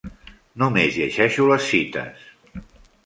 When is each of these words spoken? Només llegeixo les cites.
Només 0.61 0.97
llegeixo 1.01 1.47
les 1.51 1.69
cites. 1.75 2.27